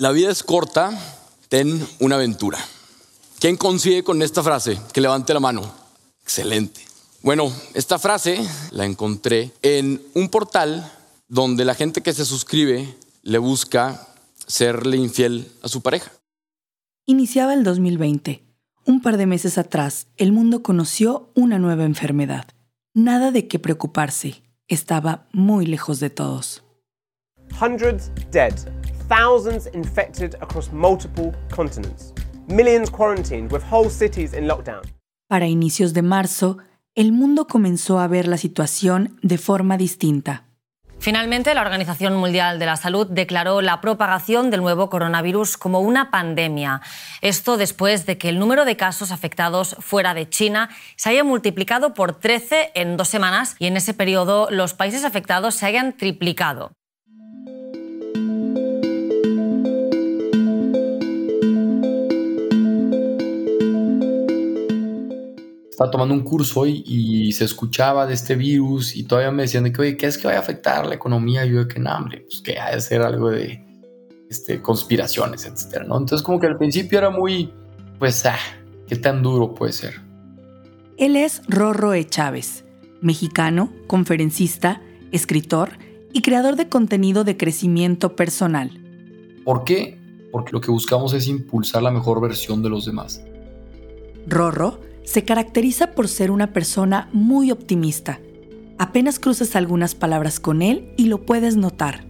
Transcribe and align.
La 0.00 0.12
vida 0.12 0.30
es 0.30 0.44
corta, 0.44 0.96
ten 1.48 1.84
una 1.98 2.14
aventura. 2.14 2.56
¿Quién 3.40 3.56
consigue 3.56 4.04
con 4.04 4.22
esta 4.22 4.44
frase? 4.44 4.78
Que 4.92 5.00
levante 5.00 5.34
la 5.34 5.40
mano. 5.40 5.74
Excelente. 6.22 6.82
Bueno, 7.20 7.52
esta 7.74 7.98
frase 7.98 8.38
la 8.70 8.84
encontré 8.84 9.50
en 9.60 10.00
un 10.14 10.28
portal 10.28 10.88
donde 11.26 11.64
la 11.64 11.74
gente 11.74 12.00
que 12.00 12.14
se 12.14 12.24
suscribe 12.24 12.94
le 13.24 13.38
busca 13.38 14.06
serle 14.46 14.96
infiel 14.98 15.50
a 15.64 15.68
su 15.68 15.82
pareja. 15.82 16.12
Iniciaba 17.04 17.52
el 17.52 17.64
2020. 17.64 18.44
Un 18.84 19.02
par 19.02 19.16
de 19.16 19.26
meses 19.26 19.58
atrás, 19.58 20.06
el 20.16 20.30
mundo 20.30 20.62
conoció 20.62 21.32
una 21.34 21.58
nueva 21.58 21.82
enfermedad. 21.82 22.46
Nada 22.94 23.32
de 23.32 23.48
qué 23.48 23.58
preocuparse. 23.58 24.44
Estaba 24.68 25.26
muy 25.32 25.66
lejos 25.66 25.98
de 25.98 26.10
todos. 26.10 26.62
Hundreds 27.60 28.12
dead, 28.30 28.54
thousands 29.08 29.66
infected 29.72 30.34
across 30.40 30.70
multiple 30.72 31.32
continents, 31.54 32.12
millions 32.46 32.90
quarantined 32.90 33.50
with 33.50 33.62
whole 33.62 33.90
cities 33.90 34.34
in 34.34 34.46
lockdown. 34.46 34.82
Para 35.28 35.46
inicios 35.46 35.92
de 35.92 36.02
marzo, 36.02 36.58
el 36.94 37.12
mundo 37.12 37.46
comenzó 37.46 37.98
a 38.00 38.08
ver 38.08 38.28
la 38.28 38.38
situación 38.38 39.18
de 39.22 39.38
forma 39.38 39.76
distinta. 39.76 40.44
Finalmente, 41.00 41.54
la 41.54 41.60
Organización 41.60 42.16
Mundial 42.16 42.58
de 42.58 42.66
la 42.66 42.76
Salud 42.76 43.06
declaró 43.06 43.60
la 43.60 43.80
propagación 43.80 44.50
del 44.50 44.62
nuevo 44.62 44.90
coronavirus 44.90 45.56
como 45.56 45.80
una 45.80 46.10
pandemia. 46.10 46.80
Esto 47.20 47.56
después 47.56 48.04
de 48.04 48.18
que 48.18 48.28
el 48.28 48.40
número 48.40 48.64
de 48.64 48.76
casos 48.76 49.12
afectados 49.12 49.76
fuera 49.78 50.12
de 50.12 50.28
China 50.28 50.70
se 50.96 51.10
haya 51.10 51.22
multiplicado 51.22 51.94
por 51.94 52.14
13 52.18 52.72
en 52.74 52.96
dos 52.96 53.08
semanas 53.08 53.54
y 53.60 53.66
en 53.66 53.76
ese 53.76 53.94
periodo 53.94 54.48
los 54.50 54.74
países 54.74 55.04
afectados 55.04 55.54
se 55.54 55.66
hayan 55.66 55.96
triplicado. 55.96 56.72
Estaba 65.78 65.92
tomando 65.92 66.12
un 66.12 66.22
curso 66.22 66.62
hoy 66.62 66.82
y 66.84 67.30
se 67.30 67.44
escuchaba 67.44 68.04
de 68.04 68.14
este 68.14 68.34
virus 68.34 68.96
y 68.96 69.04
todavía 69.04 69.30
me 69.30 69.42
decían 69.42 69.62
de 69.62 69.70
que, 69.70 69.80
oye, 69.80 69.96
¿qué 69.96 70.06
es 70.06 70.18
que 70.18 70.26
vaya 70.26 70.40
a 70.40 70.42
afectar 70.42 70.84
la 70.84 70.96
economía? 70.96 71.46
Y 71.46 71.52
yo 71.52 71.60
de 71.60 71.68
que, 71.68 71.78
no, 71.78 71.94
hombre, 71.94 72.22
pues 72.22 72.40
que 72.40 72.58
ha 72.58 72.74
de 72.74 72.80
ser 72.80 73.00
algo 73.00 73.30
de 73.30 73.64
este, 74.28 74.60
conspiraciones, 74.60 75.46
etcétera, 75.46 75.84
¿no? 75.84 75.96
Entonces 75.96 76.24
como 76.24 76.40
que 76.40 76.48
al 76.48 76.58
principio 76.58 76.98
era 76.98 77.10
muy, 77.10 77.52
pues, 78.00 78.26
ah, 78.26 78.34
¿qué 78.88 78.96
tan 78.96 79.22
duro 79.22 79.54
puede 79.54 79.72
ser? 79.72 80.00
Él 80.96 81.14
es 81.14 81.42
Rorro 81.46 81.94
E. 81.94 82.04
Chávez, 82.04 82.64
mexicano, 83.00 83.72
conferencista, 83.86 84.82
escritor 85.12 85.78
y 86.12 86.22
creador 86.22 86.56
de 86.56 86.68
contenido 86.68 87.22
de 87.22 87.36
crecimiento 87.36 88.16
personal. 88.16 88.72
¿Por 89.44 89.62
qué? 89.62 89.96
Porque 90.32 90.50
lo 90.50 90.60
que 90.60 90.72
buscamos 90.72 91.14
es 91.14 91.28
impulsar 91.28 91.84
la 91.84 91.92
mejor 91.92 92.20
versión 92.20 92.64
de 92.64 92.68
los 92.68 92.84
demás. 92.84 93.22
Rorro 94.26 94.87
se 95.08 95.24
caracteriza 95.24 95.92
por 95.92 96.06
ser 96.06 96.30
una 96.30 96.52
persona 96.52 97.08
muy 97.14 97.50
optimista. 97.50 98.20
Apenas 98.76 99.18
cruzas 99.18 99.56
algunas 99.56 99.94
palabras 99.94 100.38
con 100.38 100.60
él 100.60 100.92
y 100.98 101.06
lo 101.06 101.24
puedes 101.24 101.56
notar. 101.56 102.04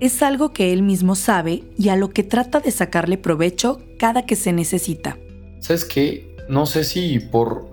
Es 0.00 0.22
algo 0.22 0.52
que 0.52 0.74
él 0.74 0.82
mismo 0.82 1.14
sabe 1.14 1.64
y 1.78 1.88
a 1.88 1.96
lo 1.96 2.10
que 2.10 2.22
trata 2.22 2.60
de 2.60 2.72
sacarle 2.72 3.16
provecho 3.16 3.80
cada 3.98 4.26
que 4.26 4.36
se 4.36 4.52
necesita. 4.52 5.16
¿Sabes 5.60 5.86
qué? 5.86 6.36
No 6.46 6.66
sé 6.66 6.84
si 6.84 7.20
por 7.20 7.68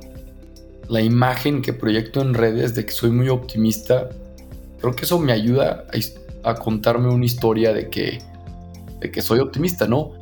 la 0.87 1.01
imagen 1.01 1.61
que 1.61 1.73
proyecto 1.73 2.21
en 2.21 2.33
redes 2.33 2.73
de 2.73 2.85
que 2.85 2.93
soy 2.93 3.11
muy 3.11 3.27
optimista, 3.27 4.07
creo 4.79 4.95
que 4.95 5.03
eso 5.03 5.19
me 5.19 5.33
ayuda 5.33 5.87
a, 6.43 6.55
contarme 6.55 7.09
una 7.09 7.25
historia 7.25 7.73
de 7.73 7.89
que, 7.89 8.19
de 9.01 9.11
que 9.11 9.21
soy 9.21 9.39
optimista, 9.39 9.87
¿no? 9.87 10.20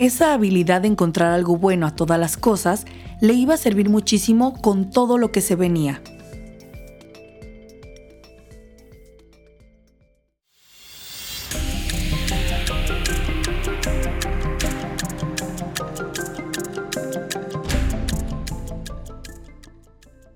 Esa 0.00 0.34
habilidad 0.34 0.80
de 0.80 0.88
encontrar 0.88 1.32
algo 1.32 1.56
bueno 1.56 1.86
a 1.86 1.94
todas 1.94 2.18
las 2.18 2.36
cosas 2.36 2.84
le 3.20 3.32
iba 3.34 3.54
a 3.54 3.58
servir 3.58 3.88
muchísimo 3.88 4.60
con 4.60 4.90
todo 4.90 5.18
lo 5.18 5.30
que 5.30 5.40
se 5.40 5.54
venía. 5.54 6.02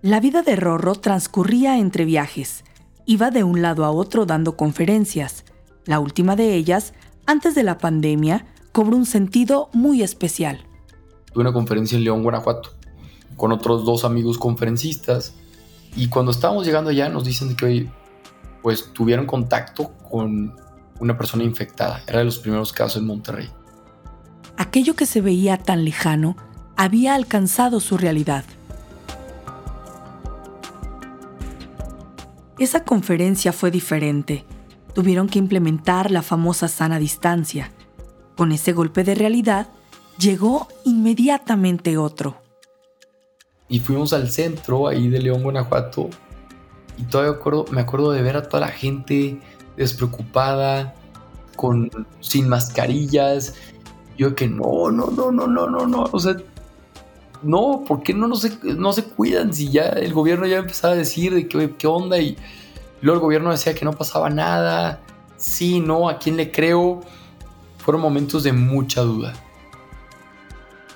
La 0.00 0.20
vida 0.20 0.42
de 0.42 0.54
Rorro 0.54 0.94
transcurría 0.94 1.78
entre 1.78 2.04
viajes. 2.04 2.62
Iba 3.04 3.32
de 3.32 3.42
un 3.42 3.60
lado 3.60 3.84
a 3.84 3.90
otro 3.90 4.24
dando 4.24 4.56
conferencias. 4.56 5.44
La 5.84 5.98
última 5.98 6.36
de 6.36 6.54
ellas, 6.54 6.94
antes 7.26 7.56
de 7.56 7.64
la 7.64 7.78
pandemia, 7.78 8.46
cobró 8.72 8.96
un 8.96 9.06
sentido 9.06 9.68
muy 9.72 10.02
especial. 10.02 10.64
Tuve 11.32 11.42
una 11.42 11.52
conferencia 11.52 11.96
en 11.96 12.04
León, 12.04 12.22
Guanajuato 12.22 12.78
con 13.38 13.52
otros 13.52 13.86
dos 13.86 14.04
amigos 14.04 14.36
conferencistas. 14.36 15.32
Y 15.96 16.08
cuando 16.08 16.32
estábamos 16.32 16.66
llegando 16.66 16.90
allá 16.90 17.08
nos 17.08 17.24
dicen 17.24 17.56
que 17.56 17.64
hoy 17.64 17.90
pues 18.62 18.92
tuvieron 18.92 19.24
contacto 19.24 19.92
con 20.10 20.54
una 21.00 21.16
persona 21.16 21.44
infectada. 21.44 22.02
Era 22.06 22.18
de 22.18 22.26
los 22.26 22.38
primeros 22.38 22.72
casos 22.74 23.00
en 23.00 23.06
Monterrey. 23.06 23.48
Aquello 24.58 24.94
que 24.94 25.06
se 25.06 25.22
veía 25.22 25.56
tan 25.56 25.84
lejano 25.84 26.36
había 26.76 27.14
alcanzado 27.14 27.80
su 27.80 27.96
realidad. 27.96 28.44
Esa 32.58 32.82
conferencia 32.82 33.52
fue 33.52 33.70
diferente. 33.70 34.44
Tuvieron 34.94 35.28
que 35.28 35.38
implementar 35.38 36.10
la 36.10 36.22
famosa 36.22 36.66
sana 36.66 36.98
distancia. 36.98 37.70
Con 38.38 38.52
ese 38.52 38.72
golpe 38.72 39.04
de 39.04 39.14
realidad, 39.14 39.68
llegó 40.18 40.68
inmediatamente 40.84 41.98
otro 41.98 42.48
y 43.68 43.80
fuimos 43.80 44.12
al 44.12 44.30
centro 44.30 44.88
ahí 44.88 45.08
de 45.08 45.20
León, 45.20 45.42
Guanajuato. 45.42 46.08
Y 46.96 47.04
todavía 47.04 47.32
acuerdo, 47.32 47.66
me 47.70 47.82
acuerdo 47.82 48.10
de 48.12 48.22
ver 48.22 48.36
a 48.36 48.48
toda 48.48 48.62
la 48.62 48.68
gente 48.68 49.38
despreocupada, 49.76 50.94
con, 51.54 51.90
sin 52.20 52.48
mascarillas. 52.48 53.54
Yo 54.16 54.34
que 54.34 54.48
no, 54.48 54.90
no, 54.90 55.10
no, 55.10 55.30
no, 55.30 55.46
no, 55.46 55.68
no, 55.68 55.86
no. 55.86 56.04
O 56.10 56.18
sea, 56.18 56.36
no, 57.42 57.84
¿por 57.86 58.02
qué 58.02 58.14
no, 58.14 58.26
no, 58.26 58.36
se, 58.36 58.58
no 58.64 58.92
se 58.92 59.04
cuidan 59.04 59.52
si 59.52 59.70
ya 59.70 59.84
el 59.90 60.12
gobierno 60.12 60.46
ya 60.46 60.58
empezaba 60.58 60.94
a 60.94 60.96
decir 60.96 61.34
de 61.34 61.46
qué, 61.46 61.74
qué 61.76 61.86
onda? 61.86 62.18
Y 62.18 62.36
luego 63.00 63.18
el 63.18 63.22
gobierno 63.22 63.50
decía 63.50 63.74
que 63.74 63.84
no 63.84 63.92
pasaba 63.92 64.30
nada. 64.30 65.00
Sí, 65.36 65.78
no, 65.78 66.08
¿a 66.08 66.18
quién 66.18 66.36
le 66.36 66.50
creo? 66.50 67.02
Fueron 67.88 68.02
momentos 68.02 68.42
de 68.42 68.52
mucha 68.52 69.00
duda. 69.00 69.32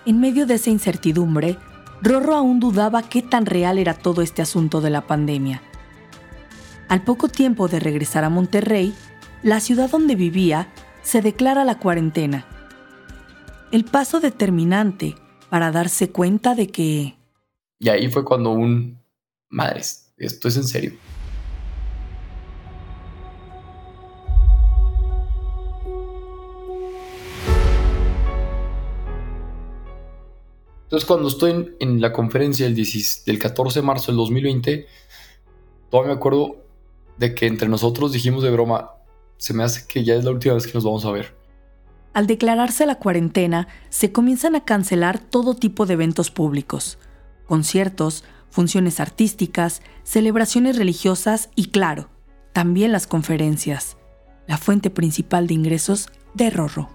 En 0.05 0.21
medio 0.21 0.45
de 0.45 0.57
esa 0.57 0.69
incertidumbre, 0.69 1.57
Rorro 2.03 2.35
aún 2.35 2.61
dudaba 2.61 3.03
qué 3.03 3.23
tan 3.23 3.47
real 3.47 3.79
era 3.79 3.95
todo 3.95 4.21
este 4.21 4.43
asunto 4.43 4.83
de 4.83 4.91
la 4.91 5.07
pandemia. 5.07 5.63
Al 6.91 7.03
poco 7.03 7.29
tiempo 7.29 7.67
de 7.67 7.81
regresar 7.81 8.25
a 8.25 8.29
Monterrey, 8.29 8.95
la 9.43 9.61
ciudad 9.61 9.89
donde 9.89 10.17
vivía 10.17 10.71
se 11.01 11.23
declara 11.23 11.65
la 11.65 11.79
cuarentena. 11.79 12.45
El 13.71 13.87
paso 13.87 14.21
determinante 14.21 15.15
para 15.49 15.73
darse 15.73 16.11
cuenta 16.11 16.55
de 16.55 16.67
que... 16.67 17.17
Y 17.79 17.89
ahí 17.89 18.11
fue 18.11 18.23
cuando 18.23 18.51
un... 18.51 18.99
Madres, 19.49 20.13
esto 20.19 20.47
es 20.47 20.59
en 20.59 20.65
serio. 20.65 20.93
Entonces, 30.93 31.09
cuando 31.09 31.29
estoy 31.29 31.75
en, 31.81 32.03
la 32.03 32.13
conferencia 32.13 32.67
del, 32.67 32.77
del 32.77 33.39
14 33.39 33.81
de 33.81 33.87
marzo 33.87 34.13
del 34.13 34.19
2020, 34.19 34.87
todavía 35.91 36.13
me 36.13 36.19
acuerdo 36.19 36.57
de 37.17 37.35
que 37.35 37.47
entre 37.47 37.67
nosotros 37.67 38.13
dijimos 38.13 38.43
de 38.43 38.51
broma, 38.51 38.91
se 39.39 39.55
me 39.55 39.65
hace 39.65 39.87
que 39.89 40.05
ya 40.05 40.17
es 40.17 40.25
la 40.27 40.33
última 40.33 40.53
vez 40.53 40.67
que 40.67 40.75
nos 40.75 40.85
vamos 40.85 41.07
a 41.07 41.11
ver. 41.11 41.35
Al 42.13 42.27
declararse 42.27 42.85
la 42.85 42.97
cuarentena, 42.97 43.69
se 43.89 44.13
comienzan 44.13 44.55
a 44.55 44.67
cancelar 44.67 45.19
todo 45.19 45.55
tipo 45.55 45.87
de 45.87 45.95
eventos 45.95 46.31
públicos, 46.31 46.99
conciertos, 47.47 48.23
funciones 48.51 49.01
artísticas, 49.01 49.81
celebraciones 50.03 50.77
religiosas 50.77 51.49
y, 51.57 51.71
claro, 51.71 52.11
también 52.53 52.93
las 52.93 53.07
conferencias, 53.07 53.97
la 54.47 54.59
fuente 54.59 54.91
principal 54.91 55.47
de 55.47 55.55
ingresos 55.55 56.11
de 56.35 56.51
Rorro. 56.51 56.91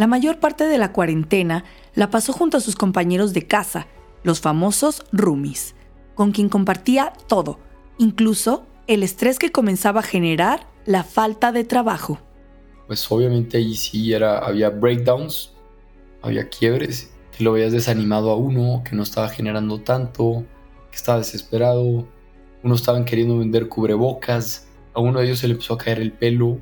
La 0.00 0.06
mayor 0.06 0.38
parte 0.38 0.64
de 0.64 0.78
la 0.78 0.92
cuarentena 0.92 1.62
la 1.94 2.08
pasó 2.08 2.32
junto 2.32 2.56
a 2.56 2.60
sus 2.60 2.74
compañeros 2.74 3.34
de 3.34 3.46
casa, 3.46 3.86
los 4.22 4.40
famosos 4.40 5.04
roomies, 5.12 5.74
con 6.14 6.32
quien 6.32 6.48
compartía 6.48 7.12
todo, 7.28 7.58
incluso 7.98 8.64
el 8.86 9.02
estrés 9.02 9.38
que 9.38 9.52
comenzaba 9.52 10.00
a 10.00 10.02
generar 10.02 10.66
la 10.86 11.04
falta 11.04 11.52
de 11.52 11.64
trabajo. 11.64 12.18
Pues 12.86 13.12
obviamente 13.12 13.58
ahí 13.58 13.74
sí 13.74 14.14
era, 14.14 14.38
había 14.38 14.70
breakdowns, 14.70 15.52
había 16.22 16.48
quiebres, 16.48 17.12
que 17.36 17.44
lo 17.44 17.52
veías 17.52 17.72
desanimado 17.72 18.30
a 18.30 18.36
uno, 18.36 18.82
que 18.82 18.96
no 18.96 19.02
estaba 19.02 19.28
generando 19.28 19.82
tanto, 19.82 20.46
que 20.90 20.96
estaba 20.96 21.18
desesperado, 21.18 22.08
unos 22.62 22.80
estaban 22.80 23.04
queriendo 23.04 23.36
vender 23.36 23.68
cubrebocas 23.68 24.66
A 24.94 25.00
uno 25.00 25.18
de 25.18 25.26
ellos 25.26 25.40
se 25.40 25.46
le 25.46 25.52
empezó 25.52 25.74
a 25.74 25.78
caer 25.78 26.00
el 26.00 26.12
pelo. 26.12 26.56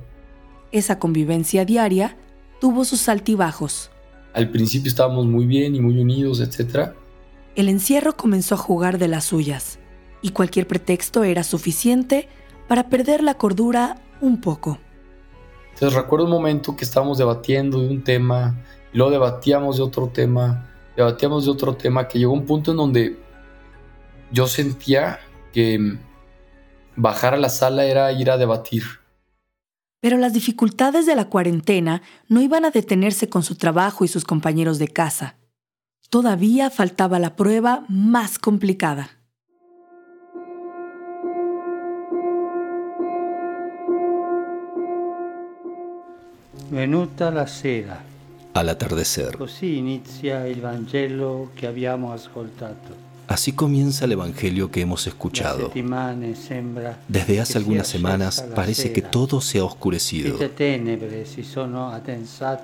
Esa 0.72 0.98
convivencia 0.98 1.64
diaria 1.64 2.16
tuvo 2.60 2.84
sus 2.84 3.08
altibajos. 3.08 3.90
Al 4.34 4.50
principio 4.50 4.88
estábamos 4.88 5.26
muy 5.26 5.46
bien 5.46 5.74
y 5.74 5.80
muy 5.80 5.98
unidos, 5.98 6.40
etc. 6.40 6.90
El 7.56 7.68
encierro 7.68 8.16
comenzó 8.16 8.54
a 8.54 8.58
jugar 8.58 8.98
de 8.98 9.08
las 9.08 9.24
suyas, 9.24 9.78
y 10.22 10.30
cualquier 10.30 10.66
pretexto 10.66 11.24
era 11.24 11.42
suficiente 11.42 12.28
para 12.68 12.88
perder 12.88 13.22
la 13.22 13.34
cordura 13.34 13.96
un 14.20 14.40
poco. 14.40 14.78
Entonces 15.74 15.96
recuerdo 15.96 16.26
un 16.26 16.32
momento 16.32 16.76
que 16.76 16.84
estábamos 16.84 17.18
debatiendo 17.18 17.80
de 17.80 17.88
un 17.88 18.02
tema, 18.02 18.60
y 18.92 18.96
luego 18.98 19.12
debatíamos 19.12 19.76
de 19.76 19.82
otro 19.82 20.08
tema, 20.08 20.68
debatíamos 20.96 21.44
de 21.44 21.50
otro 21.50 21.76
tema, 21.76 22.08
que 22.08 22.18
llegó 22.18 22.32
un 22.32 22.46
punto 22.46 22.72
en 22.72 22.76
donde 22.76 23.18
yo 24.30 24.46
sentía 24.46 25.20
que 25.52 25.98
bajar 26.96 27.34
a 27.34 27.38
la 27.38 27.48
sala 27.48 27.84
era 27.84 28.12
ir 28.12 28.30
a 28.30 28.36
debatir. 28.36 28.82
Pero 30.00 30.16
las 30.16 30.32
dificultades 30.32 31.06
de 31.06 31.16
la 31.16 31.28
cuarentena 31.28 32.02
no 32.28 32.40
iban 32.40 32.64
a 32.64 32.70
detenerse 32.70 33.28
con 33.28 33.42
su 33.42 33.56
trabajo 33.56 34.04
y 34.04 34.08
sus 34.08 34.24
compañeros 34.24 34.78
de 34.78 34.88
casa. 34.88 35.36
Todavía 36.08 36.70
faltaba 36.70 37.18
la 37.18 37.36
prueba 37.36 37.84
más 37.88 38.38
complicada. 38.38 39.10
Venuta 46.70 47.30
la 47.30 47.46
sera. 47.46 48.02
Al 48.54 48.68
atardecer. 48.68 49.36
Così 49.36 49.78
inizia 49.78 50.46
il 50.46 50.60
Vangelo 50.60 51.50
che 51.54 51.66
abbiamo 51.66 52.12
ascoltato. 52.12 53.07
Así 53.28 53.52
comienza 53.52 54.06
el 54.06 54.12
Evangelio 54.12 54.70
que 54.70 54.80
hemos 54.80 55.06
escuchado. 55.06 55.70
Desde 57.08 57.40
hace 57.40 57.58
algunas 57.58 57.86
semanas 57.86 58.42
parece 58.54 58.90
que 58.92 59.02
todo 59.02 59.42
se 59.42 59.58
ha 59.58 59.64
oscurecido. 59.64 60.38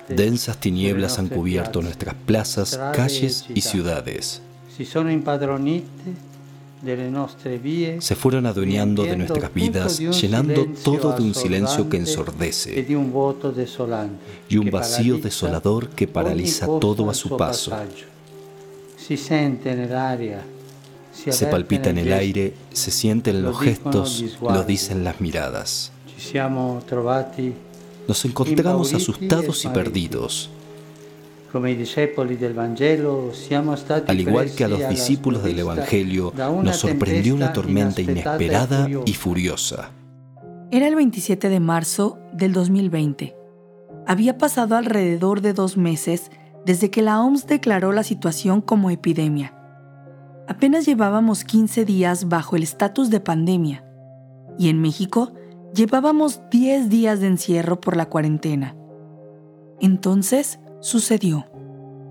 Densas 0.09 0.57
tinieblas 0.57 1.19
han 1.19 1.27
cubierto 1.27 1.83
nuestras 1.83 2.15
plazas, 2.15 2.79
calles 2.95 3.45
y 3.53 3.61
ciudades. 3.61 4.41
Se 7.99 8.15
fueron 8.15 8.45
adueñando 8.47 9.03
de 9.03 9.17
nuestras 9.17 9.53
vidas, 9.53 9.99
llenando 9.99 10.65
todo 10.83 11.13
de 11.13 11.23
un 11.23 11.35
silencio 11.35 11.87
que 11.87 11.97
ensordece 11.97 12.85
y 14.49 14.57
un 14.57 14.71
vacío 14.71 15.17
desolador 15.19 15.89
que 15.89 16.07
paraliza 16.07 16.65
todo 16.65 17.09
a 17.09 17.13
su 17.13 17.37
paso. 17.37 17.71
Se 21.15 21.47
palpita 21.47 21.89
en 21.89 21.97
el 21.97 22.13
aire, 22.13 22.53
se 22.71 22.91
siente 22.91 23.31
en 23.31 23.41
los 23.41 23.59
gestos, 23.59 24.37
lo 24.41 24.63
dicen 24.63 25.03
las 25.03 25.21
miradas. 25.21 25.91
Nos 28.07 28.25
encontramos 28.25 28.93
asustados 28.93 29.65
y 29.65 29.69
perdidos. 29.69 30.49
Al 34.07 34.19
igual 34.19 34.51
que 34.55 34.63
a 34.65 34.67
los 34.67 34.89
discípulos 34.89 35.43
del 35.43 35.59
Evangelio, 35.59 36.33
nos 36.61 36.77
sorprendió 36.77 37.33
una 37.33 37.53
tormenta 37.53 38.01
inesperada 38.01 38.89
y 39.05 39.13
furiosa. 39.13 39.91
Era 40.71 40.87
el 40.87 40.95
27 40.95 41.47
de 41.47 41.59
marzo 41.59 42.19
del 42.33 42.51
2020. 42.51 43.35
Había 44.05 44.37
pasado 44.37 44.75
alrededor 44.75 45.41
de 45.41 45.53
dos 45.53 45.77
meses 45.77 46.29
desde 46.65 46.89
que 46.89 47.01
la 47.01 47.21
OMS 47.21 47.47
declaró 47.47 47.91
la 47.91 48.03
situación 48.03 48.61
como 48.61 48.89
epidemia. 48.89 49.53
Apenas 50.47 50.85
llevábamos 50.85 51.43
15 51.43 51.85
días 51.85 52.29
bajo 52.29 52.55
el 52.55 52.63
estatus 52.63 53.09
de 53.09 53.19
pandemia 53.19 53.83
y 54.59 54.69
en 54.69 54.79
México 54.79 55.33
llevábamos 55.73 56.41
10 56.51 56.89
días 56.89 57.19
de 57.19 57.27
encierro 57.27 57.81
por 57.81 57.97
la 57.97 58.07
cuarentena. 58.07 58.75
Entonces 59.81 60.59
sucedió. 60.81 61.45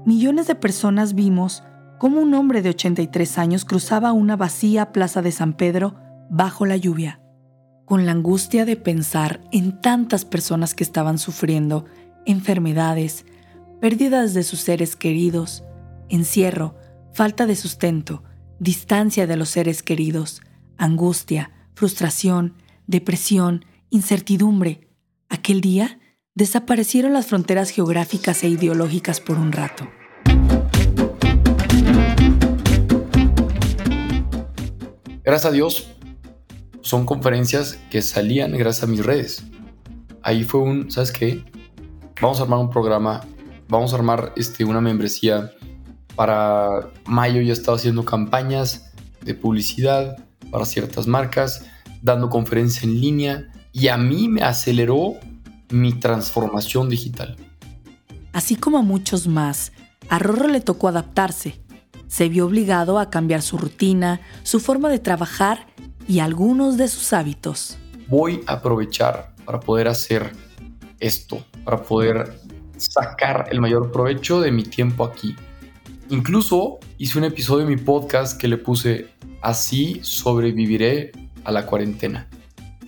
Millones 0.04 0.46
de 0.48 0.54
personas 0.54 1.14
vimos 1.14 1.62
cómo 1.98 2.20
un 2.20 2.34
hombre 2.34 2.60
de 2.60 2.70
83 2.70 3.38
años 3.38 3.64
cruzaba 3.64 4.12
una 4.12 4.36
vacía 4.36 4.92
plaza 4.92 5.22
de 5.22 5.32
San 5.32 5.54
Pedro 5.54 5.94
bajo 6.28 6.66
la 6.66 6.76
lluvia, 6.76 7.20
con 7.84 8.04
la 8.04 8.12
angustia 8.12 8.64
de 8.64 8.76
pensar 8.76 9.40
en 9.52 9.80
tantas 9.80 10.24
personas 10.24 10.74
que 10.74 10.84
estaban 10.84 11.18
sufriendo 11.18 11.84
enfermedades, 12.26 13.24
pérdidas 13.80 14.34
de 14.34 14.42
sus 14.42 14.60
seres 14.60 14.96
queridos, 14.96 15.64
encierro, 16.08 16.74
falta 17.14 17.46
de 17.46 17.54
sustento, 17.54 18.24
distancia 18.58 19.28
de 19.28 19.36
los 19.36 19.48
seres 19.48 19.84
queridos, 19.84 20.42
angustia, 20.76 21.52
frustración, 21.74 22.54
depresión, 22.88 23.64
incertidumbre. 23.88 24.88
Aquel 25.28 25.60
día 25.60 26.00
desaparecieron 26.34 27.12
las 27.12 27.26
fronteras 27.26 27.70
geográficas 27.70 28.42
e 28.42 28.48
ideológicas 28.48 29.20
por 29.20 29.38
un 29.38 29.52
rato. 29.52 29.88
Gracias 35.22 35.46
a 35.46 35.52
Dios, 35.52 35.96
son 36.80 37.06
conferencias 37.06 37.78
que 37.90 38.02
salían 38.02 38.52
gracias 38.58 38.84
a 38.84 38.86
mis 38.88 39.06
redes. 39.06 39.44
Ahí 40.20 40.42
fue 40.42 40.60
un, 40.60 40.90
¿sabes 40.90 41.12
qué? 41.12 41.44
Vamos 42.20 42.40
a 42.40 42.42
armar 42.42 42.58
un 42.58 42.70
programa, 42.70 43.20
vamos 43.68 43.92
a 43.92 43.96
armar 43.96 44.32
este, 44.36 44.64
una 44.64 44.80
membresía 44.80 45.52
para 46.14 46.90
mayo 47.06 47.40
ya 47.42 47.52
estaba 47.52 47.76
haciendo 47.76 48.04
campañas 48.04 48.92
de 49.22 49.34
publicidad 49.34 50.16
para 50.50 50.64
ciertas 50.64 51.06
marcas, 51.06 51.66
dando 52.02 52.28
conferencias 52.28 52.84
en 52.84 53.00
línea 53.00 53.52
y 53.72 53.88
a 53.88 53.96
mí 53.96 54.28
me 54.28 54.42
aceleró 54.42 55.14
mi 55.70 55.92
transformación 55.92 56.88
digital. 56.88 57.36
Así 58.32 58.56
como 58.56 58.78
a 58.78 58.82
muchos 58.82 59.26
más, 59.26 59.72
a 60.08 60.18
Rorro 60.18 60.48
le 60.48 60.60
tocó 60.60 60.88
adaptarse. 60.88 61.60
Se 62.08 62.28
vio 62.28 62.46
obligado 62.46 62.98
a 62.98 63.10
cambiar 63.10 63.42
su 63.42 63.58
rutina, 63.58 64.20
su 64.42 64.60
forma 64.60 64.88
de 64.88 64.98
trabajar 64.98 65.66
y 66.06 66.18
algunos 66.20 66.76
de 66.76 66.88
sus 66.88 67.12
hábitos. 67.12 67.76
Voy 68.08 68.42
a 68.46 68.54
aprovechar 68.54 69.34
para 69.44 69.60
poder 69.60 69.88
hacer 69.88 70.32
esto, 71.00 71.44
para 71.64 71.82
poder 71.82 72.38
sacar 72.76 73.48
el 73.50 73.60
mayor 73.60 73.90
provecho 73.90 74.40
de 74.40 74.52
mi 74.52 74.62
tiempo 74.62 75.04
aquí. 75.04 75.34
Incluso 76.10 76.78
hice 76.98 77.18
un 77.18 77.24
episodio 77.24 77.66
de 77.66 77.76
mi 77.76 77.80
podcast 77.80 78.38
que 78.38 78.48
le 78.48 78.58
puse 78.58 79.08
Así 79.44 80.00
sobreviviré 80.02 81.12
a 81.44 81.52
la 81.52 81.66
cuarentena. 81.66 82.28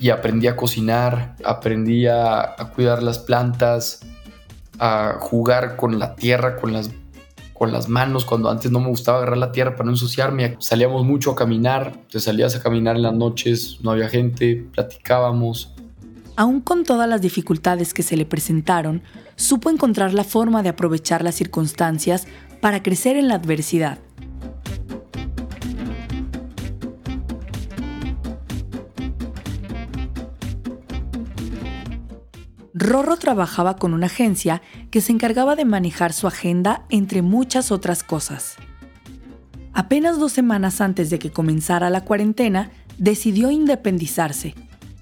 Y 0.01 0.09
aprendí 0.09 0.47
a 0.47 0.57
cocinar, 0.57 1.37
aprendí 1.45 2.07
a, 2.07 2.57
cuidar 2.75 3.03
las 3.03 3.19
plantas, 3.19 4.01
a 4.79 5.19
jugar 5.21 5.77
con 5.77 5.99
la 5.99 6.17
tierra, 6.17 6.57
con 6.57 6.73
las, 6.73 6.91
con 7.53 7.73
las 7.73 7.91
manos, 7.91 8.25
cuando 8.25 8.51
antes 8.51 8.71
no 8.71 8.81
me 8.81 8.89
gustaba 8.89 9.19
agarrar 9.19 9.37
la 9.37 9.53
tierra 9.53 9.73
para 9.73 9.85
no 9.85 9.93
ensuciarme. 9.93 10.57
Salíamos 10.61 11.05
mucho 11.05 11.33
a 11.33 11.37
caminar, 11.37 11.93
te 12.11 12.21
salías 12.21 12.57
a 12.57 12.63
caminar 12.63 12.97
en 12.97 13.03
las 13.03 13.15
noches, 13.15 13.79
no 13.83 13.91
había 13.91 14.09
gente, 14.09 14.67
platicábamos. 14.73 15.75
Aún 16.37 16.61
con 16.61 16.85
todas 16.85 17.09
las 17.09 17.21
dificultades 17.21 17.93
que 17.93 18.03
se 18.03 18.17
le 18.17 18.25
presentaron, 18.25 19.03
supo 19.37 19.69
encontrar 19.69 20.15
la 20.15 20.25
forma 20.25 20.63
de 20.63 20.71
aprovechar 20.71 21.23
las 21.23 21.35
circunstancias 21.35 22.27
para 22.61 22.83
crecer 22.83 23.17
en 23.17 23.29
la 23.29 23.35
adversidad. 23.35 23.99
Rorro 32.75 33.17
trabajaba 33.17 33.77
con 33.77 33.95
una 33.95 34.07
agencia 34.07 34.63
que 34.91 35.01
se 35.01 35.11
encargaba 35.11 35.57
de 35.57 35.65
manejar 35.65 36.13
su 36.13 36.27
agenda 36.27 36.85
entre 36.89 37.23
muchas 37.23 37.73
otras 37.73 38.05
cosas. 38.05 38.57
Apenas 39.73 40.19
dos 40.19 40.33
semanas 40.33 40.81
antes 40.81 41.11
de 41.11 41.19
que 41.19 41.31
comenzara 41.31 41.91
la 41.91 42.03
cuarentena, 42.03 42.71
decidió 42.99 43.51
independizarse, 43.51 44.55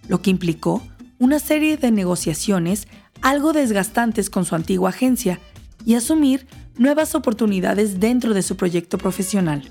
lo 0.09 0.23
que 0.23 0.31
implicó 0.31 0.83
una 1.19 1.39
serie 1.39 1.77
de 1.77 1.91
negociaciones 1.91 2.89
algo 3.23 3.53
desgastantes 3.53 4.31
con 4.31 4.45
su 4.45 4.55
antigua 4.55 4.91
agencia 4.91 5.41
y 5.85 5.95
asumir 5.95 6.47
nuevas 6.77 7.15
oportunidades 7.15 8.01
dentro 8.01 8.35
de 8.35 8.43
su 8.43 8.57
proyecto 8.57 8.99
profesional. 8.99 9.71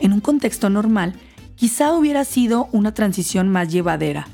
En 0.00 0.12
un 0.12 0.20
contexto 0.20 0.70
normal, 0.70 1.14
quizá 1.56 1.92
hubiera 1.92 2.24
sido 2.24 2.68
una 2.72 2.94
transición 2.94 3.48
más 3.48 3.72
llevadera, 3.72 4.28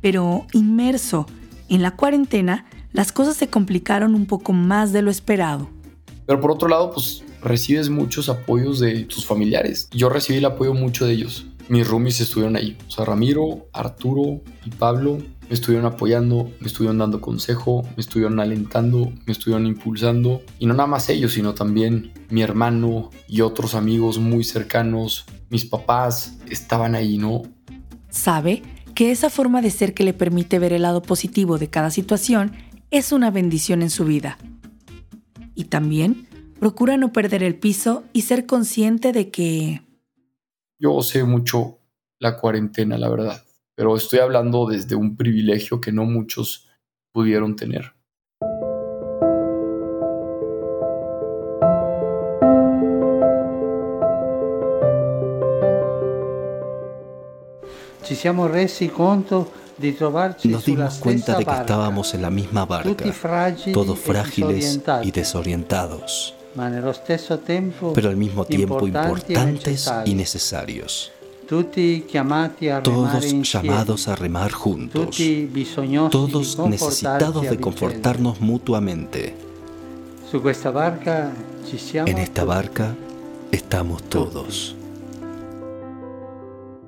pero 0.00 0.46
inmerso 0.52 1.26
en 1.68 1.82
la 1.82 1.96
cuarentena, 1.96 2.66
las 2.92 3.12
cosas 3.12 3.36
se 3.36 3.48
complicaron 3.48 4.14
un 4.14 4.26
poco 4.26 4.52
más 4.52 4.92
de 4.92 5.02
lo 5.02 5.10
esperado. 5.10 5.68
Pero 6.26 6.40
por 6.40 6.52
otro 6.52 6.68
lado, 6.68 6.90
pues 6.90 7.24
recibes 7.42 7.90
muchos 7.90 8.28
apoyos 8.28 8.80
de 8.80 9.04
tus 9.04 9.26
familiares. 9.26 9.88
Yo 9.92 10.08
recibí 10.08 10.38
el 10.38 10.44
apoyo 10.44 10.74
mucho 10.74 11.06
de 11.06 11.12
ellos. 11.12 11.46
Mis 11.68 11.86
roomies 11.86 12.20
estuvieron 12.20 12.56
ahí. 12.56 12.76
O 12.86 12.90
sea, 12.90 13.04
Ramiro, 13.04 13.68
Arturo 13.72 14.42
y 14.64 14.70
Pablo 14.70 15.18
me 15.48 15.54
estuvieron 15.54 15.86
apoyando, 15.86 16.50
me 16.60 16.66
estuvieron 16.66 16.98
dando 16.98 17.20
consejo, 17.20 17.82
me 17.96 18.00
estuvieron 18.00 18.40
alentando, 18.40 19.12
me 19.26 19.32
estuvieron 19.32 19.66
impulsando. 19.66 20.42
Y 20.58 20.66
no 20.66 20.74
nada 20.74 20.86
más 20.86 21.08
ellos, 21.08 21.32
sino 21.32 21.54
también 21.54 22.12
mi 22.30 22.42
hermano 22.42 23.10
y 23.28 23.42
otros 23.42 23.74
amigos 23.74 24.18
muy 24.18 24.44
cercanos, 24.44 25.26
mis 25.50 25.64
papás 25.64 26.38
estaban 26.48 26.94
ahí, 26.94 27.18
¿no? 27.18 27.42
Sabe 28.10 28.62
que 28.94 29.10
esa 29.10 29.28
forma 29.28 29.60
de 29.60 29.70
ser 29.70 29.92
que 29.92 30.04
le 30.04 30.14
permite 30.14 30.58
ver 30.58 30.72
el 30.72 30.82
lado 30.82 31.02
positivo 31.02 31.58
de 31.58 31.68
cada 31.68 31.90
situación 31.90 32.52
es 32.90 33.12
una 33.12 33.30
bendición 33.30 33.82
en 33.82 33.90
su 33.90 34.04
vida. 34.04 34.38
Y 35.54 35.64
también 35.64 36.28
procura 36.58 36.96
no 36.96 37.12
perder 37.12 37.42
el 37.42 37.56
piso 37.56 38.04
y 38.12 38.22
ser 38.22 38.46
consciente 38.46 39.12
de 39.12 39.30
que... 39.30 39.82
Yo 40.84 41.00
sé 41.00 41.24
mucho 41.24 41.78
la 42.20 42.36
cuarentena, 42.36 42.98
la 42.98 43.08
verdad, 43.08 43.42
pero 43.74 43.96
estoy 43.96 44.18
hablando 44.18 44.66
desde 44.66 44.94
un 44.94 45.16
privilegio 45.16 45.80
que 45.80 45.92
no 45.92 46.04
muchos 46.04 46.68
pudieron 47.10 47.56
tener. 47.56 47.94
Nos 60.44 60.64
dimos 60.66 60.98
cuenta 60.98 61.38
de 61.38 61.46
que 61.46 61.50
estábamos 61.50 62.12
en 62.12 62.20
la 62.20 62.30
misma 62.30 62.66
barca, 62.66 63.10
todos 63.72 63.98
e 63.98 64.02
frágiles 64.02 64.82
y 65.02 65.10
desorientados, 65.12 66.33
pero 67.94 68.08
al 68.08 68.16
mismo 68.16 68.44
tiempo 68.44 68.80
e 68.80 68.88
importantes 68.88 69.90
y 70.04 70.14
necesarios. 70.14 71.12
Todos 72.82 73.52
llamados 73.52 74.08
a 74.08 74.16
remar 74.16 74.50
juntos, 74.52 75.18
todos 76.10 76.58
necesitados 76.58 77.42
de 77.42 77.60
confortarnos 77.60 78.40
mutuamente. 78.40 79.34
En 82.06 82.18
esta 82.18 82.44
barca 82.44 82.94
estamos 83.52 84.02
todos. 84.04 84.74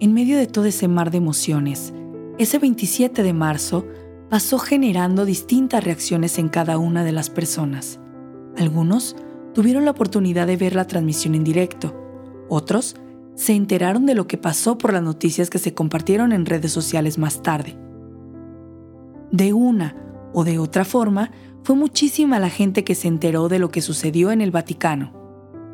En 0.00 0.12
medio 0.12 0.36
de 0.38 0.46
todo 0.46 0.64
ese 0.66 0.88
mar 0.88 1.10
de 1.10 1.18
emociones, 1.18 1.92
ese 2.38 2.58
27 2.58 3.22
de 3.22 3.32
marzo 3.32 3.86
pasó 4.28 4.58
generando 4.58 5.24
distintas 5.24 5.84
reacciones 5.84 6.38
en 6.38 6.48
cada 6.48 6.78
una 6.78 7.04
de 7.04 7.12
las 7.12 7.30
personas. 7.30 7.98
Algunos 8.58 9.16
tuvieron 9.56 9.86
la 9.86 9.92
oportunidad 9.92 10.46
de 10.46 10.58
ver 10.58 10.74
la 10.74 10.86
transmisión 10.86 11.34
en 11.34 11.42
directo, 11.42 11.94
otros 12.50 12.94
se 13.36 13.54
enteraron 13.54 14.04
de 14.04 14.14
lo 14.14 14.26
que 14.26 14.36
pasó 14.36 14.76
por 14.76 14.92
las 14.92 15.02
noticias 15.02 15.48
que 15.48 15.58
se 15.58 15.72
compartieron 15.72 16.32
en 16.32 16.44
redes 16.44 16.72
sociales 16.72 17.16
más 17.16 17.42
tarde. 17.42 17.74
De 19.32 19.54
una 19.54 19.96
o 20.34 20.44
de 20.44 20.58
otra 20.58 20.84
forma, 20.84 21.30
fue 21.64 21.74
muchísima 21.74 22.38
la 22.38 22.50
gente 22.50 22.84
que 22.84 22.94
se 22.94 23.08
enteró 23.08 23.48
de 23.48 23.58
lo 23.58 23.70
que 23.70 23.80
sucedió 23.80 24.30
en 24.30 24.42
el 24.42 24.50
Vaticano 24.50 25.16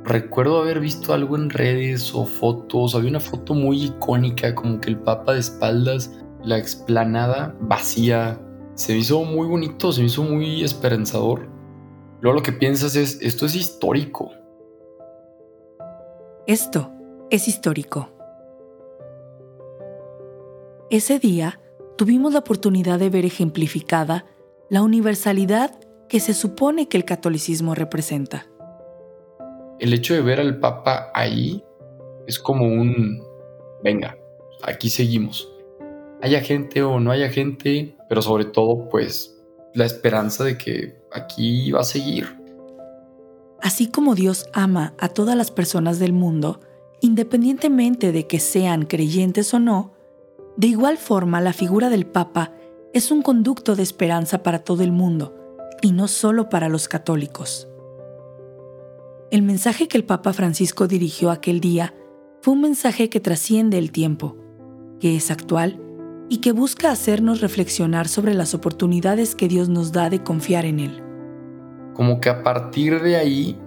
Recuerdo 0.04 0.60
haber 0.60 0.78
visto 0.78 1.12
algo 1.12 1.34
en 1.34 1.50
redes 1.50 2.14
o 2.14 2.24
fotos, 2.24 2.94
había 2.94 3.10
una 3.10 3.18
foto 3.18 3.52
muy 3.52 3.82
icónica, 3.82 4.54
como 4.54 4.80
que 4.80 4.90
el 4.90 4.98
Papa 4.98 5.32
de 5.32 5.40
espaldas, 5.40 6.16
la 6.44 6.56
explanada 6.56 7.56
vacía. 7.60 8.40
Se 8.74 8.92
me 8.92 9.00
hizo 9.00 9.24
muy 9.24 9.48
bonito, 9.48 9.90
se 9.90 10.02
me 10.02 10.06
hizo 10.06 10.22
muy 10.22 10.62
esperanzador. 10.62 11.51
Luego 12.22 12.38
lo 12.38 12.42
que 12.42 12.52
piensas 12.52 12.96
es, 12.96 13.20
esto 13.20 13.44
es 13.44 13.54
histórico. 13.54 14.30
Esto 16.46 16.90
es 17.28 17.46
histórico. 17.48 18.08
Ese 20.88 21.18
día 21.18 21.60
tuvimos 21.98 22.32
la 22.32 22.38
oportunidad 22.38 22.98
de 22.98 23.10
ver 23.10 23.26
ejemplificada 23.26 24.24
la 24.70 24.82
universalidad 24.82 25.78
que 26.08 26.20
se 26.20 26.32
supone 26.32 26.88
que 26.88 26.96
el 26.96 27.04
catolicismo 27.04 27.74
representa 27.74 28.46
el 29.82 29.92
hecho 29.92 30.14
de 30.14 30.22
ver 30.22 30.38
al 30.38 30.60
Papa 30.60 31.10
ahí 31.12 31.60
es 32.28 32.38
como 32.38 32.66
un, 32.66 33.20
venga, 33.82 34.16
aquí 34.62 34.88
seguimos. 34.88 35.52
Haya 36.22 36.40
gente 36.40 36.84
o 36.84 37.00
no 37.00 37.10
haya 37.10 37.30
gente, 37.30 37.96
pero 38.08 38.22
sobre 38.22 38.44
todo 38.44 38.88
pues 38.88 39.31
la 39.74 39.84
esperanza 39.84 40.44
de 40.44 40.58
que 40.58 41.02
aquí 41.12 41.70
va 41.72 41.80
a 41.80 41.84
seguir. 41.84 42.36
Así 43.60 43.88
como 43.88 44.14
Dios 44.14 44.46
ama 44.52 44.94
a 44.98 45.08
todas 45.08 45.36
las 45.36 45.50
personas 45.50 45.98
del 45.98 46.12
mundo, 46.12 46.60
independientemente 47.00 48.12
de 48.12 48.26
que 48.26 48.40
sean 48.40 48.86
creyentes 48.86 49.54
o 49.54 49.60
no, 49.60 49.92
de 50.56 50.66
igual 50.66 50.98
forma 50.98 51.40
la 51.40 51.52
figura 51.52 51.88
del 51.88 52.06
Papa 52.06 52.52
es 52.92 53.10
un 53.10 53.22
conducto 53.22 53.74
de 53.74 53.82
esperanza 53.82 54.42
para 54.42 54.64
todo 54.64 54.82
el 54.82 54.92
mundo, 54.92 55.34
y 55.80 55.92
no 55.92 56.08
solo 56.08 56.48
para 56.48 56.68
los 56.68 56.88
católicos. 56.88 57.68
El 59.30 59.42
mensaje 59.42 59.88
que 59.88 59.96
el 59.96 60.04
Papa 60.04 60.32
Francisco 60.32 60.86
dirigió 60.86 61.30
aquel 61.30 61.60
día 61.60 61.94
fue 62.42 62.54
un 62.54 62.60
mensaje 62.60 63.08
que 63.08 63.20
trasciende 63.20 63.78
el 63.78 63.90
tiempo, 63.90 64.36
que 65.00 65.16
es 65.16 65.30
actual 65.30 65.81
y 66.32 66.38
que 66.38 66.52
busca 66.52 66.90
hacernos 66.90 67.42
reflexionar 67.42 68.08
sobre 68.08 68.32
las 68.32 68.54
oportunidades 68.54 69.34
que 69.34 69.48
Dios 69.48 69.68
nos 69.68 69.92
da 69.92 70.08
de 70.08 70.22
confiar 70.22 70.64
en 70.64 70.80
Él. 70.80 71.02
Como 71.92 72.22
que 72.22 72.30
a 72.30 72.42
partir 72.42 73.02
de 73.02 73.16
ahí 73.16 73.58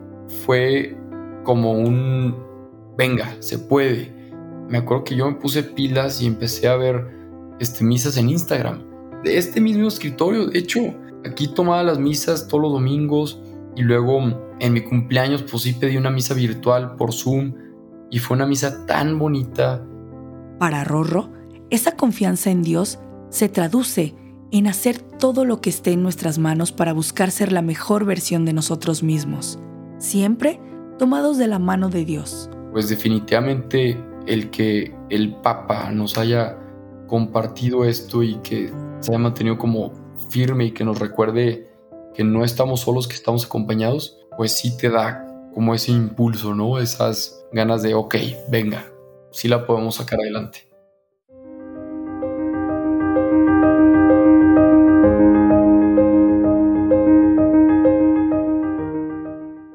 fue 0.47 0.97
como 1.43 1.73
un, 1.73 2.35
venga, 2.97 3.35
se 3.37 3.59
puede. 3.59 4.11
Me 4.67 4.79
acuerdo 4.79 5.03
que 5.03 5.15
yo 5.15 5.29
me 5.29 5.35
puse 5.35 5.61
pilas 5.61 6.23
y 6.23 6.25
empecé 6.25 6.67
a 6.67 6.75
ver 6.75 7.07
este, 7.59 7.83
misas 7.83 8.17
en 8.17 8.31
Instagram, 8.31 8.81
de 9.23 9.37
este 9.37 9.61
mismo 9.61 9.87
escritorio. 9.87 10.47
De 10.47 10.57
hecho, 10.57 10.79
aquí 11.23 11.47
tomaba 11.47 11.83
las 11.83 11.99
misas 11.99 12.47
todos 12.47 12.63
los 12.63 12.73
domingos 12.73 13.43
y 13.75 13.83
luego 13.83 14.55
en 14.59 14.73
mi 14.73 14.81
cumpleaños 14.81 15.43
pues 15.43 15.61
sí 15.61 15.73
pedí 15.73 15.97
una 15.97 16.09
misa 16.09 16.33
virtual 16.33 16.95
por 16.95 17.13
Zoom 17.13 17.53
y 18.09 18.17
fue 18.17 18.35
una 18.35 18.47
misa 18.47 18.87
tan 18.87 19.19
bonita. 19.19 19.85
Para 20.57 20.83
Rorro, 20.83 21.34
esa 21.69 21.95
confianza 21.95 22.51
en 22.51 22.61
Dios 22.61 22.99
se 23.29 23.49
traduce 23.49 24.15
en 24.51 24.67
hacer 24.67 24.99
todo 24.99 25.45
lo 25.45 25.61
que 25.61 25.69
esté 25.69 25.91
en 25.91 26.03
nuestras 26.03 26.37
manos 26.37 26.71
para 26.71 26.93
buscar 26.93 27.31
ser 27.31 27.51
la 27.51 27.61
mejor 27.61 28.05
versión 28.05 28.45
de 28.45 28.53
nosotros 28.53 29.03
mismos, 29.03 29.59
siempre 29.97 30.59
tomados 30.97 31.37
de 31.37 31.47
la 31.47 31.59
mano 31.59 31.89
de 31.89 32.05
Dios. 32.05 32.49
Pues 32.71 32.89
definitivamente 32.89 34.01
el 34.27 34.49
que 34.49 34.95
el 35.09 35.35
Papa 35.35 35.91
nos 35.91 36.17
haya 36.17 36.57
compartido 37.07 37.85
esto 37.85 38.23
y 38.23 38.35
que 38.37 38.71
se 38.99 39.11
haya 39.11 39.19
mantenido 39.19 39.57
como 39.57 39.91
firme 40.29 40.65
y 40.65 40.71
que 40.71 40.85
nos 40.85 40.99
recuerde 40.99 41.69
que 42.13 42.23
no 42.23 42.43
estamos 42.43 42.81
solos, 42.81 43.07
que 43.07 43.15
estamos 43.15 43.45
acompañados, 43.45 44.17
pues 44.37 44.53
sí 44.53 44.75
te 44.77 44.89
da 44.89 45.25
como 45.53 45.75
ese 45.75 45.91
impulso, 45.91 46.53
¿no? 46.55 46.79
Esas 46.79 47.45
ganas 47.51 47.81
de, 47.81 47.93
ok, 47.93 48.15
venga, 48.49 48.85
sí 49.31 49.47
la 49.47 49.65
podemos 49.65 49.95
sacar 49.95 50.19
adelante. 50.19 50.67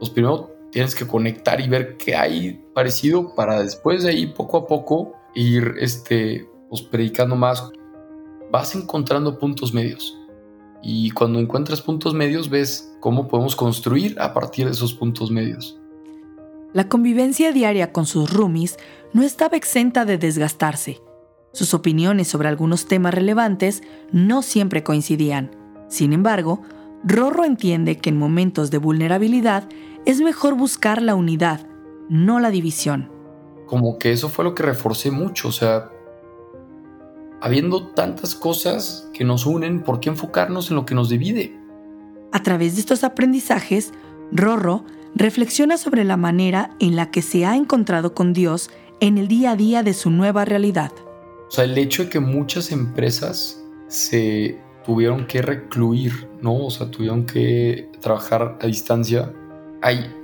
Pues 0.01 0.11
primero 0.11 0.51
tienes 0.73 0.97
que 0.97 1.07
conectar 1.07 1.61
y 1.61 1.69
ver 1.69 1.97
qué 1.97 2.17
hay 2.17 2.65
parecido 2.75 3.35
para 3.37 3.63
después 3.63 4.03
de 4.03 4.11
ahí 4.11 4.27
poco 4.27 4.57
a 4.57 4.67
poco 4.67 5.15
ir 5.35 5.75
este, 5.79 6.49
pues, 6.69 6.83
predicando 6.83 7.37
más. 7.37 7.71
Vas 8.51 8.75
encontrando 8.75 9.39
puntos 9.39 9.73
medios. 9.73 10.17
Y 10.83 11.11
cuando 11.11 11.39
encuentras 11.39 11.83
puntos 11.83 12.15
medios 12.15 12.49
ves 12.49 12.93
cómo 13.01 13.29
podemos 13.29 13.55
construir 13.55 14.19
a 14.19 14.33
partir 14.33 14.67
de 14.67 14.73
esos 14.73 14.95
puntos 14.95 15.31
medios. 15.31 15.79
La 16.73 16.89
convivencia 16.89 17.53
diaria 17.53 17.93
con 17.93 18.07
sus 18.07 18.33
roomies 18.33 18.79
no 19.13 19.23
estaba 19.23 19.57
exenta 19.57 20.05
de 20.05 20.19
desgastarse. 20.19 21.01
Sus 21.53 21.75
opiniones 21.75 22.29
sobre 22.29 22.49
algunos 22.49 22.87
temas 22.87 23.13
relevantes 23.13 23.83
no 24.13 24.41
siempre 24.41 24.83
coincidían. 24.85 25.51
Sin 25.89 26.13
embargo, 26.13 26.63
Rorro 27.03 27.45
entiende 27.45 27.97
que 27.97 28.11
en 28.11 28.19
momentos 28.19 28.71
de 28.71 28.79
vulnerabilidad 28.79 29.69
es 30.07 30.21
mejor 30.21 30.55
buscar 30.55 31.03
la 31.03 31.15
unidad, 31.15 31.67
no 32.09 32.41
la 32.41 32.51
división. 32.51 33.11
Como 33.67 33.99
que 33.99 34.13
eso 34.13 34.29
fue 34.29 34.45
lo 34.45 34.55
que 34.55 34.63
reforcé 34.63 35.11
mucho, 35.11 35.49
o 35.49 35.53
sea, 35.53 35.91
habiendo 37.41 37.89
tantas 37.89 38.35
cosas 38.35 39.09
que 39.13 39.25
nos 39.25 39.47
unen, 39.47 39.83
¿por 39.83 40.01
qué 40.01 40.11
enfocarnos 40.11 40.71
en 40.71 40.77
lo 40.77 40.87
que 40.87 40.95
nos 40.95 41.09
divide? 41.09 41.57
A 42.33 42.43
través 42.43 42.75
de 42.75 42.81
estos 42.81 43.05
aprendizajes, 43.05 43.93
Rorro 44.33 44.85
reflexiona 45.15 45.77
sobre 45.77 46.05
la 46.05 46.17
manera 46.17 46.71
en 46.79 46.97
la 46.97 47.11
que 47.11 47.23
se 47.23 47.47
ha 47.47 47.57
encontrado 47.57 48.15
con 48.15 48.33
Dios 48.33 48.71
en 49.01 49.19
el 49.19 49.29
día 49.29 49.53
a 49.53 49.57
día 49.57 49.83
de 49.83 49.95
su 49.95 50.11
nueva 50.11 50.45
realidad. 50.45 50.93
O 51.49 51.51
sea, 51.51 51.65
el 51.65 51.77
hecho 51.79 52.05
de 52.05 52.11
que 52.11 52.21
muchas 52.21 52.71
empresas 52.71 53.65
se 53.89 54.61
tuvieron 54.85 55.27
que 55.27 55.43
recluir, 55.43 56.29
¿no? 56.41 56.67
O 56.67 56.71
sea, 56.71 56.91
tuvieron 56.91 57.27
que 57.27 57.91
trabajar 58.01 58.59
a 58.61 58.67
distancia. 58.67 59.33
Hay 59.83 60.15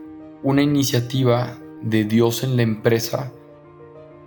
una 0.42 0.62
iniciativa 0.62 1.58
de 1.80 2.04
Dios 2.04 2.44
en 2.44 2.56
la 2.56 2.62
empresa 2.62 3.32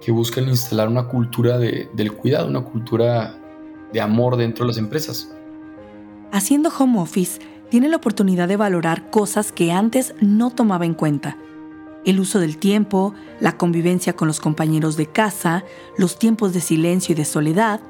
que 0.02 0.12
buscan 0.12 0.48
instalar 0.48 0.88
una 0.88 1.08
cultura 1.08 1.58
del 1.58 2.14
cuidado, 2.14 2.48
una 2.48 2.62
cultura 2.62 3.38
de 3.94 4.02
amor 4.02 4.38
dentro 4.38 4.66
de 4.66 4.70
las 4.70 4.78
empresas. 4.78 5.32
Haciendo 6.32 6.72
home 6.78 7.00
office, 7.00 7.40
tiene 7.70 7.90
la 7.90 7.98
oportunidad 7.98 8.48
de 8.48 8.58
valorar 8.58 9.12
cosas 9.12 9.52
que 9.52 9.72
antes 9.72 10.16
no 10.20 10.50
tomaba 10.50 10.86
en 10.86 10.96
cuenta. 10.96 11.38
El 12.06 12.20
uso 12.20 12.40
del 12.40 12.58
tiempo, 12.58 13.14
la 13.40 13.58
convivencia 13.58 14.14
con 14.14 14.28
los 14.28 14.40
compañeros 14.40 14.98
de 14.98 15.06
casa, 15.06 15.64
los 15.98 16.18
tiempos 16.18 16.54
de 16.54 16.62
silencio 16.62 17.14
y 17.14 17.16
de 17.16 17.26
soledad, 17.26 17.82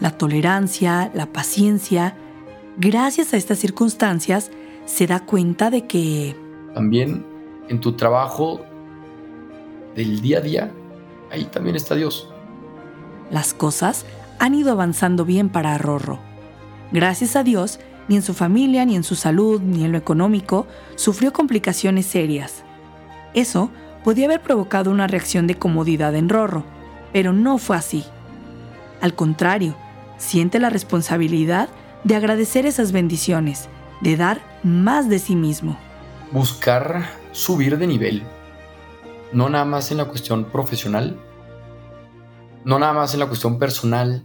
la 0.00 0.16
tolerancia, 0.16 1.12
la 1.14 1.26
paciencia, 1.26 2.16
gracias 2.76 3.34
a 3.34 3.36
estas 3.36 3.58
circunstancias, 3.58 4.50
se 4.84 5.06
da 5.06 5.20
cuenta 5.24 5.70
de 5.70 5.86
que... 5.86 6.47
También 6.78 7.26
en 7.68 7.80
tu 7.80 7.94
trabajo 7.94 8.60
del 9.96 10.20
día 10.20 10.38
a 10.38 10.40
día, 10.40 10.70
ahí 11.28 11.42
también 11.46 11.74
está 11.74 11.96
Dios. 11.96 12.30
Las 13.32 13.52
cosas 13.52 14.06
han 14.38 14.54
ido 14.54 14.70
avanzando 14.70 15.24
bien 15.24 15.48
para 15.48 15.76
Rorro. 15.76 16.20
Gracias 16.92 17.34
a 17.34 17.42
Dios, 17.42 17.80
ni 18.06 18.14
en 18.14 18.22
su 18.22 18.32
familia, 18.32 18.84
ni 18.84 18.94
en 18.94 19.02
su 19.02 19.16
salud, 19.16 19.60
ni 19.60 19.84
en 19.84 19.90
lo 19.90 19.98
económico, 19.98 20.68
sufrió 20.94 21.32
complicaciones 21.32 22.06
serias. 22.06 22.62
Eso 23.34 23.72
podía 24.04 24.26
haber 24.26 24.40
provocado 24.40 24.92
una 24.92 25.08
reacción 25.08 25.48
de 25.48 25.56
comodidad 25.56 26.14
en 26.14 26.28
Rorro, 26.28 26.62
pero 27.12 27.32
no 27.32 27.58
fue 27.58 27.76
así. 27.76 28.04
Al 29.00 29.16
contrario, 29.16 29.74
siente 30.16 30.60
la 30.60 30.70
responsabilidad 30.70 31.70
de 32.04 32.14
agradecer 32.14 32.66
esas 32.66 32.92
bendiciones, 32.92 33.68
de 34.00 34.16
dar 34.16 34.40
más 34.62 35.08
de 35.08 35.18
sí 35.18 35.34
mismo. 35.34 35.76
Buscar 36.32 37.06
subir 37.32 37.78
de 37.78 37.86
nivel, 37.86 38.22
no 39.32 39.48
nada 39.48 39.64
más 39.64 39.90
en 39.90 39.98
la 39.98 40.06
cuestión 40.06 40.44
profesional, 40.44 41.16
no 42.64 42.78
nada 42.78 42.92
más 42.92 43.14
en 43.14 43.20
la 43.20 43.26
cuestión 43.26 43.58
personal, 43.58 44.22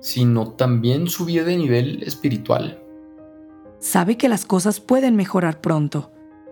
sino 0.00 0.52
también 0.52 1.08
subir 1.08 1.44
de 1.44 1.56
nivel 1.56 2.02
espiritual. 2.02 2.82
Sabe 3.78 4.16
que 4.16 4.28
las 4.28 4.44
cosas 4.44 4.80
pueden 4.80 5.16
mejorar 5.16 5.60
pronto, 5.60 6.10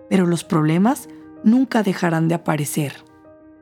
pero 0.09 0.25
los 0.25 0.43
problemas 0.43 1.09
nunca 1.43 1.83
dejarán 1.83 2.27
de 2.27 2.35
aparecer. 2.35 2.93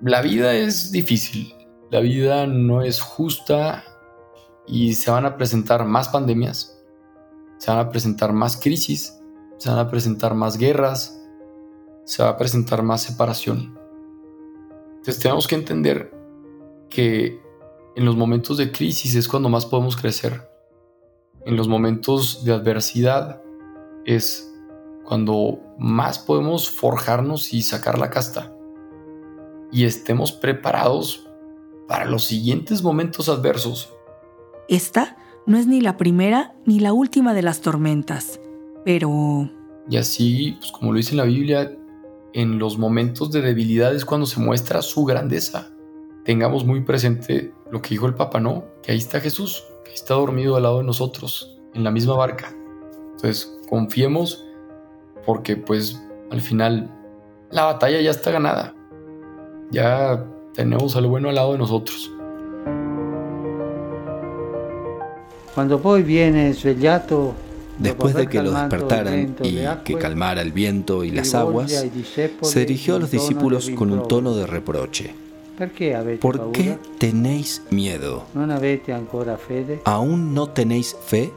La 0.01 0.21
vida 0.21 0.53
es 0.53 0.91
difícil, 0.91 1.53
la 1.89 1.99
vida 1.99 2.45
no 2.45 2.81
es 2.81 3.01
justa 3.01 3.83
y 4.67 4.93
se 4.93 5.09
van 5.09 5.25
a 5.25 5.37
presentar 5.37 5.85
más 5.85 6.09
pandemias, 6.09 6.83
se 7.57 7.71
van 7.71 7.79
a 7.79 7.89
presentar 7.89 8.33
más 8.33 8.57
crisis, 8.57 9.19
se 9.57 9.69
van 9.69 9.79
a 9.79 9.89
presentar 9.89 10.35
más 10.35 10.57
guerras, 10.57 11.14
se 12.05 12.23
va 12.23 12.29
a 12.29 12.37
presentar 12.37 12.83
más 12.83 13.03
separación. 13.03 13.77
Entonces 14.97 15.19
tenemos 15.19 15.47
que 15.47 15.55
entender 15.55 16.13
que 16.89 17.41
en 17.95 18.05
los 18.05 18.15
momentos 18.15 18.57
de 18.57 18.71
crisis 18.71 19.15
es 19.15 19.27
cuando 19.27 19.49
más 19.49 19.65
podemos 19.65 19.95
crecer. 19.97 20.49
En 21.45 21.55
los 21.55 21.67
momentos 21.67 22.43
de 22.43 22.53
adversidad 22.53 23.41
es 24.05 24.51
cuando 25.03 25.59
más 25.77 26.19
podemos 26.19 26.69
forjarnos 26.69 27.53
y 27.53 27.61
sacar 27.61 27.99
la 27.99 28.09
casta. 28.09 28.51
Y 29.71 29.85
estemos 29.85 30.31
preparados 30.31 31.27
para 31.87 32.05
los 32.05 32.25
siguientes 32.25 32.81
momentos 32.81 33.29
adversos. 33.29 33.93
Esta 34.67 35.17
no 35.45 35.57
es 35.57 35.67
ni 35.67 35.81
la 35.81 35.97
primera 35.97 36.55
ni 36.65 36.79
la 36.79 36.93
última 36.93 37.33
de 37.33 37.43
las 37.43 37.61
tormentas, 37.61 38.39
pero... 38.83 39.49
Y 39.87 39.97
así, 39.97 40.55
pues 40.59 40.71
como 40.71 40.91
lo 40.91 40.97
dice 40.97 41.11
en 41.11 41.17
la 41.17 41.25
Biblia, 41.25 41.71
en 42.35 42.59
los 42.59 42.77
momentos 42.77 43.31
de 43.31 43.41
debilidad 43.41 43.95
es 43.95 44.03
cuando 44.03 44.27
se 44.27 44.41
muestra 44.41 44.81
su 44.81 45.05
grandeza. 45.05 45.69
Tengamos 46.25 46.65
muy 46.65 46.81
presente 46.81 47.53
lo 47.71 47.81
que 47.81 47.91
dijo 47.91 48.07
el 48.07 48.13
Papa, 48.13 48.41
¿no? 48.41 48.65
Que 48.83 48.91
ahí 48.91 48.97
está 48.97 49.21
Jesús, 49.21 49.63
que 49.85 49.93
está 49.93 50.15
dormido 50.15 50.57
al 50.57 50.63
lado 50.63 50.79
de 50.79 50.83
nosotros, 50.83 51.57
en 51.73 51.85
la 51.85 51.91
misma 51.91 52.17
barca. 52.17 52.53
Entonces, 53.11 53.57
confiemos 53.69 54.45
porque 55.25 55.55
pues 55.55 56.03
al 56.29 56.41
final 56.41 56.91
la 57.51 57.63
batalla 57.63 58.01
ya 58.01 58.11
está 58.11 58.31
ganada. 58.31 58.75
Ya 59.71 60.25
tenemos 60.53 60.93
al 60.97 61.07
bueno 61.07 61.29
al 61.29 61.35
lado 61.35 61.53
de 61.53 61.59
nosotros. 61.59 62.11
Cuando 65.53 65.79
poi 65.79 66.03
viene 66.03 66.53
svegliato 66.53 67.33
Después 67.79 68.15
de 68.15 68.27
que 68.27 68.41
lo 68.41 68.51
despertaran 68.51 69.35
y 69.43 69.59
que 69.83 69.97
calmara 69.97 70.41
el 70.41 70.51
viento 70.51 71.03
y 71.03 71.11
las 71.11 71.35
aguas, 71.35 71.85
se 72.41 72.59
dirigió 72.61 72.95
a 72.95 72.99
los 72.99 73.11
discípulos 73.11 73.69
con 73.71 73.91
un 73.91 74.07
tono 74.07 74.35
de 74.35 74.47
reproche. 74.47 75.13
¿Por 76.19 76.51
qué 76.51 76.77
tenéis 76.97 77.61
miedo? 77.69 78.25
¿Aún 79.85 80.33
no 80.33 80.49
tenéis 80.49 80.95
fe? 81.05 81.31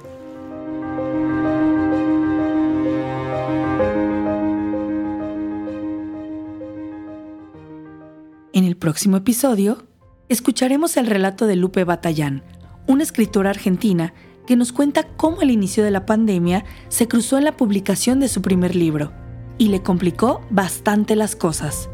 En 8.53 8.65
el 8.65 8.77
próximo 8.77 9.17
episodio, 9.17 9.85
escucharemos 10.29 10.97
el 10.97 11.07
relato 11.07 11.47
de 11.47 11.55
Lupe 11.55 11.85
Batallán, 11.85 12.43
una 12.89 13.05
escritora 13.05 13.51
argentina 13.51 14.15
que 14.49 14.57
nos 14.57 14.73
cuenta 14.73 15.03
cómo 15.03 15.43
al 15.43 15.51
inicio 15.51 15.85
de 15.85 15.91
la 15.91 16.07
pandemia 16.07 16.65
se 16.89 17.07
cruzó 17.07 17.37
en 17.37 17.45
la 17.45 17.59
publicación 17.59 18.19
de 18.19 18.29
su 18.29 18.41
primer 18.41 18.75
libro 18.75 19.13
y 19.59 19.69
le 19.69 19.83
complicó 19.83 20.41
bastante 20.49 21.17
las 21.17 21.37
cosas. 21.37 21.91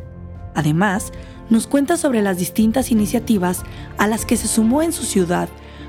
Además, 0.54 1.10
nos 1.50 1.66
cuenta 1.66 1.96
sobre 1.96 2.22
las 2.22 2.38
distintas 2.38 2.92
iniciativas 2.92 3.64
a 3.98 4.06
las 4.06 4.24
que 4.24 4.36
se 4.36 4.46
sumó 4.46 4.82
en 4.82 4.92
su 4.92 5.02
ciudad 5.02 5.48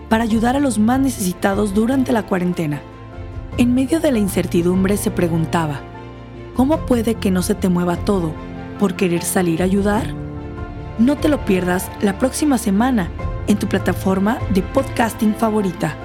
para 0.09 0.23
ayudar 0.23 0.55
a 0.55 0.59
los 0.59 0.79
más 0.79 0.99
necesitados 0.99 1.75
durante 1.75 2.11
la 2.11 2.25
cuarentena. 2.25 2.81
En 3.59 3.75
medio 3.75 3.99
de 3.99 4.11
la 4.11 4.17
incertidumbre 4.17 4.97
se 4.97 5.11
preguntaba, 5.11 5.81
¿cómo 6.55 6.87
puede 6.87 7.13
que 7.13 7.29
no 7.29 7.43
se 7.43 7.53
te 7.53 7.69
mueva 7.69 7.95
todo 7.95 8.33
por 8.79 8.95
querer 8.95 9.21
salir 9.21 9.61
a 9.61 9.65
ayudar? 9.65 10.15
No 10.97 11.15
te 11.15 11.29
lo 11.29 11.45
pierdas 11.45 11.91
la 12.01 12.17
próxima 12.17 12.57
semana 12.57 13.11
en 13.45 13.59
tu 13.59 13.67
plataforma 13.67 14.39
de 14.51 14.63
podcasting 14.63 15.35
favorita. 15.35 15.95